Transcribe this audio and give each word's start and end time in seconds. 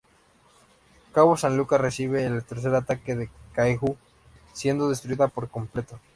Cabo 1.13 1.37
San 1.37 1.55
Lucas 1.57 1.79
recibe 1.79 2.25
el 2.25 2.43
tercer 2.43 2.73
ataque 2.73 3.15
de 3.15 3.29
Kaiju, 3.53 3.95
siendo 4.51 4.89
destruida 4.89 5.27
por 5.27 5.47
completo. 5.47 5.99